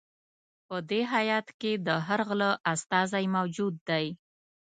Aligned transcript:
په 0.67 0.75
دې 0.89 1.01
هیات 1.13 1.47
کې 1.59 1.71
د 1.87 1.89
هر 2.07 2.19
غله 2.29 2.51
استازی 2.73 3.25
موجود 3.35 3.75
دی. 3.89 4.05